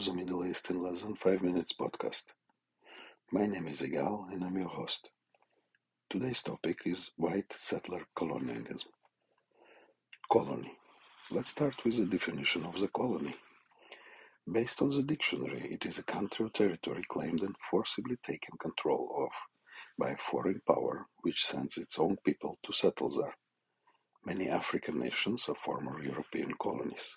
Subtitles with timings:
[0.00, 2.22] Zionist in Less Than 5 Minutes podcast.
[3.30, 5.10] My name is Igal and I'm your host.
[6.08, 8.88] Today's topic is white settler colonialism.
[10.32, 10.72] Colony.
[11.30, 13.36] Let's start with the definition of the colony.
[14.50, 19.26] Based on the dictionary, it is a country or territory claimed and forcibly taken control
[19.26, 19.32] of
[19.98, 23.34] by a foreign power which sends its own people to settle there.
[24.24, 27.14] Many African nations are former European colonies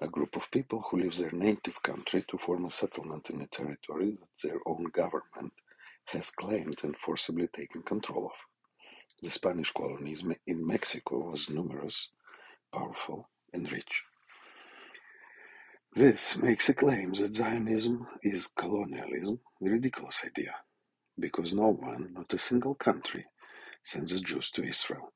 [0.00, 3.46] a group of people who leave their native country to form a settlement in a
[3.48, 5.52] territory that their own government
[6.06, 8.32] has claimed and forcibly taken control of.
[9.22, 12.08] The Spanish colonies in Mexico was numerous,
[12.72, 14.04] powerful, and rich.
[15.94, 20.54] This makes a claim that Zionism is colonialism a ridiculous idea,
[21.18, 23.26] because no one, not a single country,
[23.84, 25.12] sends the Jews to Israel.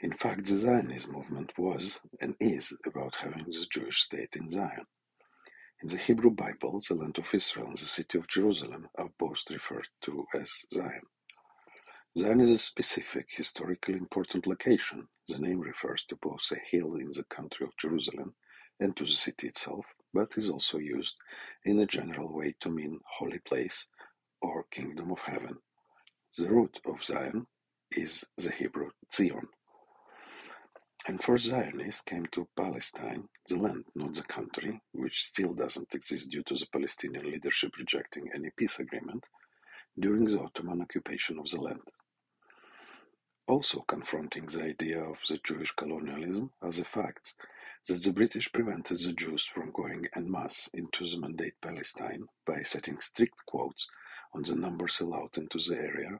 [0.00, 4.86] In fact, the Zionist movement was and is about having the Jewish state in Zion.
[5.82, 9.42] In the Hebrew Bible, the land of Israel and the city of Jerusalem are both
[9.50, 11.02] referred to as Zion.
[12.18, 15.08] Zion is a specific, historically important location.
[15.28, 18.34] The name refers to both a hill in the country of Jerusalem
[18.80, 21.16] and to the city itself, but is also used
[21.64, 23.86] in a general way to mean holy place
[24.42, 25.58] or kingdom of heaven.
[26.38, 27.46] The root of Zion
[27.92, 29.48] is the Hebrew Zion,
[31.06, 36.30] and first Zionists came to Palestine, the land, not the country, which still doesn't exist
[36.30, 39.26] due to the Palestinian leadership rejecting any peace agreement,
[39.98, 41.82] during the Ottoman occupation of the land.
[43.46, 47.34] Also confronting the idea of the Jewish colonialism are the facts
[47.86, 52.62] that the British prevented the Jews from going en masse into the Mandate Palestine by
[52.62, 53.86] setting strict quotas
[54.32, 56.18] on the numbers allowed into the area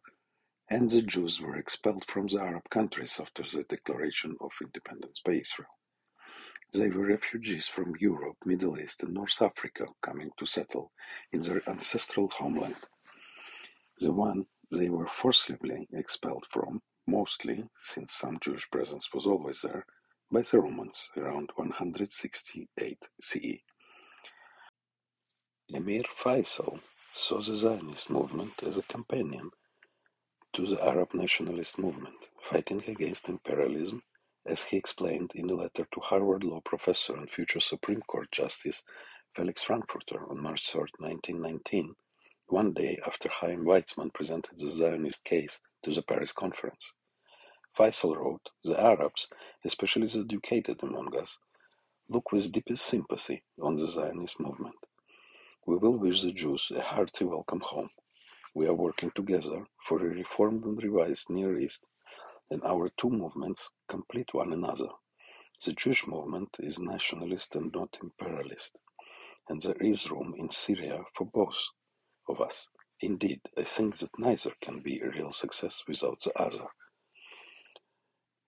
[0.68, 5.32] and the Jews were expelled from the Arab countries after the declaration of independence by
[5.32, 5.68] Israel.
[6.72, 10.90] They were refugees from Europe, Middle East, and North Africa coming to settle
[11.32, 12.76] in their ancestral homeland.
[14.00, 19.86] The one they were forcibly expelled from, mostly, since some Jewish presence was always there,
[20.32, 23.60] by the Romans around 168 CE.
[25.68, 26.80] Emir Faisal
[27.14, 29.50] saw the Zionist movement as a companion
[30.54, 34.00] to the Arab nationalist movement, fighting against imperialism,
[34.46, 38.80] as he explained in a letter to Harvard law professor and future Supreme Court Justice
[39.34, 41.94] Felix Frankfurter on March 3, 1919,
[42.46, 46.92] one day after Chaim Weizmann presented the Zionist case to the Paris Conference.
[47.76, 49.26] Faisal wrote, The Arabs,
[49.64, 51.36] especially the educated among us,
[52.08, 54.76] look with deepest sympathy on the Zionist movement.
[55.66, 57.90] We will wish the Jews a hearty welcome home.
[58.54, 61.84] We are working together for a reformed and revised Near East,
[62.50, 64.88] and our two movements complete one another.
[65.64, 68.78] The Jewish movement is nationalist and not imperialist,
[69.48, 71.58] and there is room in Syria for both
[72.28, 72.68] of us.
[73.00, 76.66] Indeed, I think that neither can be a real success without the other.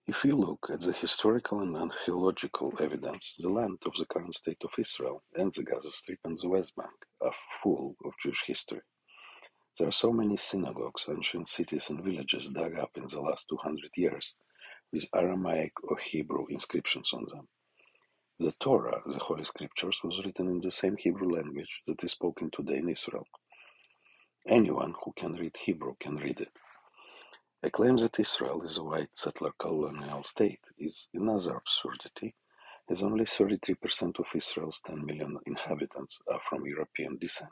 [0.07, 4.63] If you look at the historical and archaeological evidence, the land of the current state
[4.63, 8.81] of Israel and the Gaza Strip and the West Bank are full of Jewish history.
[9.79, 13.57] There are so many synagogues, ancient cities and villages dug up in the last two
[13.57, 14.35] hundred years,
[14.93, 17.47] with Aramaic or Hebrew inscriptions on them.
[18.39, 22.51] The Torah, the Holy Scriptures, was written in the same Hebrew language that is spoken
[22.51, 23.27] today in Israel.
[24.47, 26.51] Anyone who can read Hebrew can read it.
[27.63, 32.35] A claim that Israel is a white settler colonial state is another absurdity,
[32.89, 37.51] as only 33% of Israel's 10 million inhabitants are from European descent.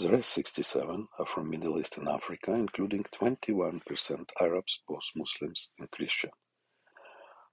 [0.00, 5.68] The rest sixty-seven are from Middle East and Africa, including twenty-one percent Arabs, both Muslims
[5.78, 6.30] and Christian.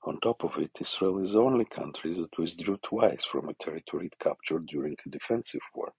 [0.06, 4.08] On top of it, Israel is the only country that withdrew twice from a territory
[4.08, 5.94] it captured during a defensive war,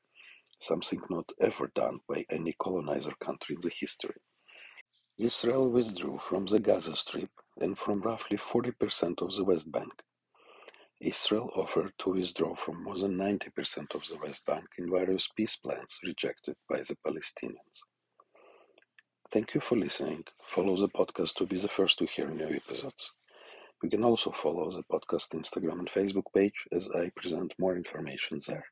[0.61, 4.17] something not ever done by any colonizer country in the history.
[5.19, 9.93] Israel withdrew from the Gaza Strip and from roughly 40% of the West Bank.
[11.01, 15.29] Israel offered to withdraw from more than ninety percent of the West Bank in various
[15.37, 17.85] peace plans rejected by the Palestinians.
[19.33, 20.25] Thank you for listening.
[20.47, 23.13] Follow the podcast to be the first to hear new episodes.
[23.83, 28.43] You can also follow the podcast Instagram and Facebook page as I present more information
[28.47, 28.67] there.